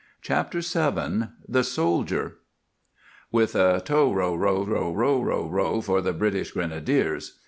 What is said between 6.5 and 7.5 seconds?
Grenadiers!"